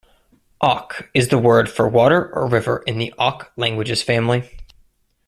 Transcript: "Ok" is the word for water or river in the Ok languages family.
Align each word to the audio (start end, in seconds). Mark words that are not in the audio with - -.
"Ok" 0.63 1.11
is 1.13 1.27
the 1.27 1.37
word 1.37 1.69
for 1.69 1.87
water 1.87 2.33
or 2.35 2.47
river 2.47 2.81
in 2.87 2.97
the 2.97 3.13
Ok 3.19 3.49
languages 3.55 4.01
family. 4.01 4.49